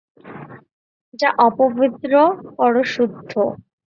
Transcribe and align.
যা 1.19 1.29
অপবিত্র 1.47 2.11
করো 2.51 2.81
শুদ্ধ। 2.93 3.31